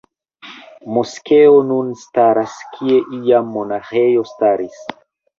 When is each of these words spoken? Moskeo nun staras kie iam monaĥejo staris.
Moskeo 0.93 1.59
nun 1.71 1.91
staras 2.03 2.55
kie 2.77 2.97
iam 3.17 3.51
monaĥejo 3.57 4.23
staris. 4.31 4.81